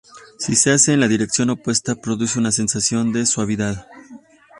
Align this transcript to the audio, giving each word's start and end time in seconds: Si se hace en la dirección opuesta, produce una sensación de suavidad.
Si 0.39 0.55
se 0.55 0.71
hace 0.71 0.93
en 0.93 0.99
la 0.99 1.07
dirección 1.07 1.51
opuesta, 1.51 1.93
produce 1.93 2.39
una 2.39 2.51
sensación 2.51 3.13
de 3.13 3.23
suavidad. 3.27 3.85